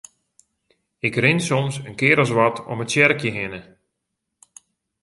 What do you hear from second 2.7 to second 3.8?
om it tsjerkje hinne.